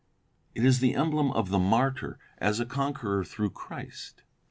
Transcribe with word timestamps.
It 0.55 0.65
is 0.65 0.79
the 0.79 0.95
emblem 0.95 1.29
of 1.29 1.49
the 1.49 1.59
martyr, 1.59 2.17
as 2.39 2.59
a 2.59 2.65
conqueror 2.65 3.23
through 3.23 3.51
Christ. 3.51 4.23